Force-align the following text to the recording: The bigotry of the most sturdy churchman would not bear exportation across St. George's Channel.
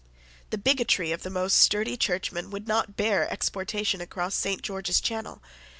The 0.49 0.57
bigotry 0.57 1.11
of 1.11 1.21
the 1.21 1.29
most 1.29 1.59
sturdy 1.59 1.95
churchman 1.95 2.49
would 2.49 2.67
not 2.67 2.97
bear 2.97 3.29
exportation 3.31 4.01
across 4.01 4.33
St. 4.33 4.63
George's 4.63 4.99
Channel. 4.99 5.43